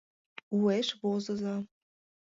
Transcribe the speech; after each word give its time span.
Уэш 0.57 0.87
возыза... 0.99 1.55